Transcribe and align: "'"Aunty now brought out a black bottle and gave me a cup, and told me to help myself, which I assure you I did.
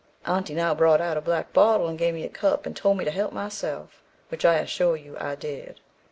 "'"Aunty 0.25 0.55
now 0.55 0.73
brought 0.73 0.99
out 0.99 1.15
a 1.15 1.21
black 1.21 1.53
bottle 1.53 1.87
and 1.87 1.95
gave 1.95 2.15
me 2.15 2.23
a 2.23 2.27
cup, 2.29 2.65
and 2.65 2.75
told 2.75 2.97
me 2.97 3.05
to 3.05 3.11
help 3.11 3.31
myself, 3.33 4.01
which 4.29 4.43
I 4.43 4.55
assure 4.55 4.95
you 4.97 5.15
I 5.19 5.35
did. 5.35 5.79